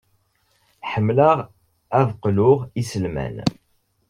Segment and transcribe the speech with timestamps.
[0.91, 1.37] Ḥemmleɣ
[1.99, 3.35] ad d-qluɣ iselman.